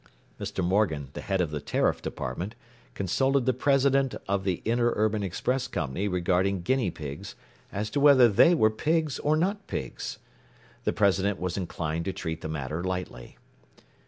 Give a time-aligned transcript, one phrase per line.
[0.41, 0.63] ”Mr.
[0.65, 2.55] Morgan, the head of the Tariff Department,
[2.95, 7.35] consulted the president of the Interurban Express Company regarding guinea pigs,
[7.71, 10.17] as to whether they were pigs or not pigs.
[10.85, 13.37] The president was inclined to treat the matter lightly.